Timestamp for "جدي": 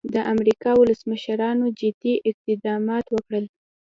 1.79-2.13